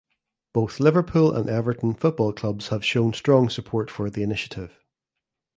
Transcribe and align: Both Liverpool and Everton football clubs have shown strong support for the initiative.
Both 0.51 0.79
Liverpool 0.79 1.31
and 1.31 1.47
Everton 1.47 1.93
football 1.93 2.33
clubs 2.33 2.69
have 2.69 2.83
shown 2.83 3.13
strong 3.13 3.49
support 3.51 3.91
for 3.91 4.09
the 4.09 4.23
initiative. 4.23 4.79